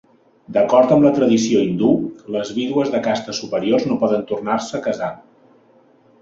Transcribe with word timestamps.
D'acord 0.53 0.93
amb 0.93 1.03
la 1.07 1.11
tradició 1.17 1.61
hindú, 1.65 1.89
les 2.37 2.53
vídues 2.55 2.89
de 2.95 3.03
castes 3.09 3.43
superiors 3.45 3.87
no 3.91 3.99
poden 4.05 4.25
tornar-se 4.33 4.79
a 4.81 4.83
casar. 4.89 5.13